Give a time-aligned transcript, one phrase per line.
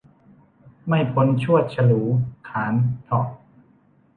[0.87, 2.01] ไม่พ้นชวด ฉลู
[2.49, 3.27] ขาล เถาะ